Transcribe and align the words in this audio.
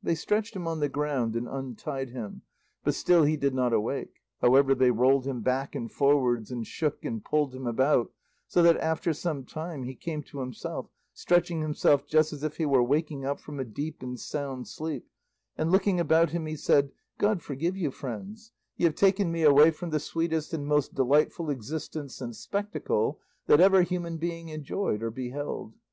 They 0.00 0.14
stretched 0.14 0.54
him 0.54 0.68
on 0.68 0.78
the 0.78 0.88
ground 0.88 1.34
and 1.34 1.48
untied 1.48 2.10
him, 2.10 2.42
but 2.84 2.94
still 2.94 3.24
he 3.24 3.36
did 3.36 3.52
not 3.52 3.72
awake; 3.72 4.20
however, 4.40 4.76
they 4.76 4.92
rolled 4.92 5.26
him 5.26 5.40
back 5.40 5.74
and 5.74 5.90
forwards 5.90 6.52
and 6.52 6.64
shook 6.64 7.04
and 7.04 7.24
pulled 7.24 7.52
him 7.52 7.66
about, 7.66 8.12
so 8.46 8.62
that 8.62 8.76
after 8.76 9.12
some 9.12 9.44
time 9.44 9.82
he 9.82 9.96
came 9.96 10.22
to 10.22 10.38
himself, 10.38 10.86
stretching 11.12 11.62
himself 11.62 12.06
just 12.06 12.32
as 12.32 12.44
if 12.44 12.58
he 12.58 12.64
were 12.64 12.80
waking 12.80 13.24
up 13.24 13.40
from 13.40 13.58
a 13.58 13.64
deep 13.64 14.04
and 14.04 14.20
sound 14.20 14.68
sleep, 14.68 15.04
and 15.58 15.72
looking 15.72 15.98
about 15.98 16.30
him 16.30 16.46
he 16.46 16.54
said, 16.54 16.92
"God 17.18 17.42
forgive 17.42 17.76
you, 17.76 17.90
friends; 17.90 18.52
ye 18.76 18.84
have 18.86 18.94
taken 18.94 19.32
me 19.32 19.42
away 19.42 19.72
from 19.72 19.90
the 19.90 19.98
sweetest 19.98 20.52
and 20.54 20.64
most 20.64 20.94
delightful 20.94 21.50
existence 21.50 22.20
and 22.20 22.36
spectacle 22.36 23.18
that 23.48 23.58
ever 23.58 23.82
human 23.82 24.16
being 24.16 24.48
enjoyed 24.48 25.02
or 25.02 25.10
beheld. 25.10 25.74